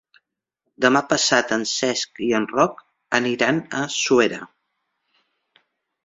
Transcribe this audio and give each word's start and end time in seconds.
Demà 0.83 1.01
passat 1.09 1.51
en 1.57 1.65
Cesc 1.71 2.21
i 2.27 2.29
en 2.39 2.47
Roc 2.53 2.81
aniran 3.17 3.59
a 3.81 3.83
Suera. 3.97 4.41